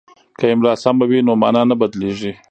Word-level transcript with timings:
که 0.39 0.45
املا 0.51 0.73
سمه 0.83 1.05
وي 1.09 1.19
نو 1.27 1.33
مانا 1.41 1.61
نه 1.69 1.75
بدلیږي. 1.81 2.31